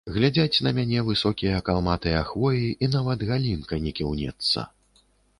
Глядзяць 0.13 0.61
на 0.67 0.71
мяне 0.77 1.01
высокія 1.09 1.59
калматыя 1.67 2.21
хвоі 2.29 2.71
і 2.87 2.89
нават 2.95 3.27
галінка 3.33 3.79
не 3.83 3.93
кіўнецца. 3.99 4.65